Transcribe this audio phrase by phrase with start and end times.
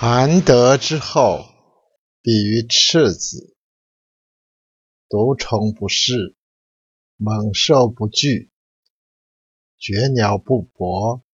[0.00, 1.44] 含德之后，
[2.22, 3.56] 必于赤子。
[5.08, 6.36] 毒虫不噬，
[7.16, 8.52] 猛兽不惧，
[9.76, 11.24] 绝鸟不搏，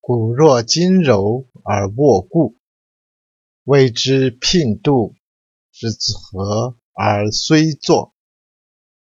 [0.00, 2.58] 骨若金柔而握固，
[3.62, 5.14] 谓之聘度
[5.70, 8.12] 之子和而虽作，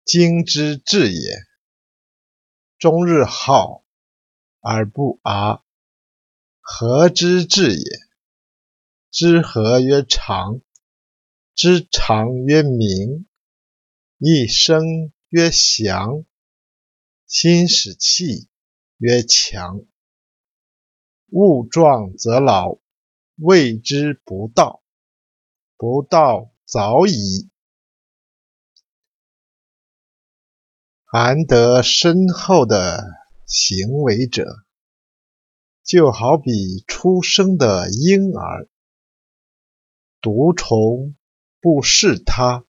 [0.03, 1.37] 精之至也。
[2.77, 3.85] 终日好
[4.59, 5.61] 而不 악，
[6.59, 8.10] 和之至也。
[9.11, 10.61] 知和曰长，
[11.53, 13.27] 知长曰明，
[14.17, 16.23] 一生曰祥，
[17.27, 18.47] 心使气
[18.95, 19.81] 曰强。
[21.27, 22.77] 物壮则老，
[23.35, 24.81] 谓之不道。
[25.75, 27.49] 不道早已。
[31.03, 33.03] 含得深厚的
[33.45, 34.45] 行为者，
[35.83, 38.69] 就好比出生的婴儿。
[40.21, 41.15] 毒虫
[41.59, 42.63] 不噬它，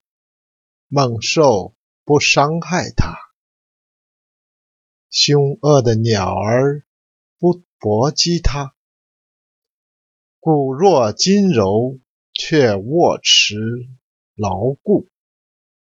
[0.89, 3.19] 猛兽不伤害它，
[5.11, 6.87] 凶恶的鸟儿
[7.39, 8.75] 不搏击它，
[10.41, 12.01] 骨若金柔
[12.33, 13.55] 却握持
[14.35, 15.11] 牢固，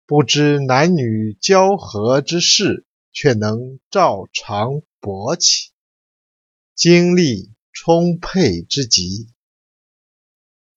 [0.08, 5.72] 不知男女交合之事，却能照常勃起，
[6.74, 9.32] 精力充沛之极。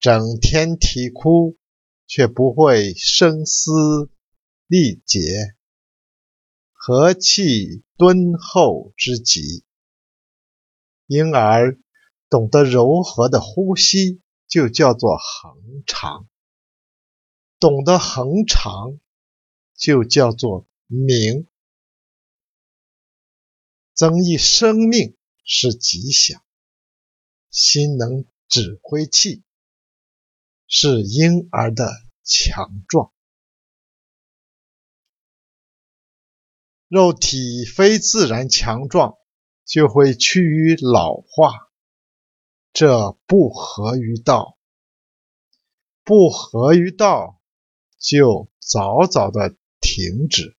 [0.07, 1.59] 整天啼哭，
[2.07, 4.09] 却不会声嘶
[4.69, 5.57] 力竭，
[6.71, 9.65] 和气敦厚之极。
[11.09, 11.77] 因而
[12.31, 16.29] 懂得柔和的呼吸，就叫做恒长；
[17.59, 19.01] 懂得恒长，
[19.75, 21.49] 就叫做明。
[23.93, 26.45] 增益生命是吉祥，
[27.51, 29.43] 心能指挥气。
[30.69, 31.91] 是婴儿的
[32.23, 33.13] 强壮，
[36.89, 39.17] 肉体非自然强壮，
[39.65, 41.71] 就会趋于老化，
[42.73, 44.57] 这不合于道。
[46.05, 47.41] 不合于道，
[47.99, 50.55] 就早早的停止。